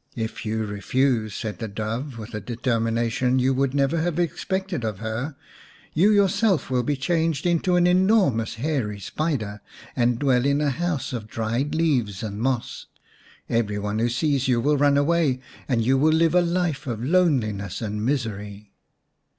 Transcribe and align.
"If 0.14 0.44
you 0.44 0.66
refuse," 0.66 1.34
said 1.34 1.60
the 1.60 1.66
Dove, 1.66 2.18
with 2.18 2.34
a 2.34 2.42
determination 2.42 3.38
you 3.38 3.54
would 3.54 3.72
never 3.72 4.02
have 4.02 4.18
expected 4.18 4.84
of 4.84 4.98
her," 4.98 5.34
you 5.94 6.10
yourself 6.10 6.68
will 6.68 6.82
be 6.82 6.94
changed 6.94 7.46
into 7.46 7.74
an 7.74 7.86
enormous 7.86 8.56
hairy 8.56 9.00
spider 9.00 9.62
and 9.96 10.18
dwell 10.18 10.44
in 10.44 10.60
a 10.60 10.68
house 10.68 11.14
of 11.14 11.26
dried 11.26 11.74
leaves 11.74 12.22
and 12.22 12.38
moss. 12.38 12.84
Every 13.48 13.78
one 13.78 13.98
who 13.98 14.10
sees 14.10 14.46
you 14.46 14.60
will 14.60 14.76
run 14.76 14.98
away, 14.98 15.40
and 15.70 15.82
you 15.82 15.96
will 15.96 16.12
live 16.12 16.34
a 16.34 16.42
life 16.42 16.86
of 16.86 17.02
loneliness 17.02 17.80
and 17.80 18.04
misery." 18.04 18.74